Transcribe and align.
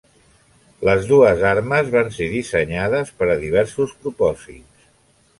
Les 0.87 1.03
dues 1.09 1.43
armes 1.49 1.91
van 1.95 2.09
ser 2.15 2.29
dissenyades 2.31 3.11
per 3.19 3.27
a 3.33 3.35
diversos 3.43 3.93
propòsits. 4.07 4.89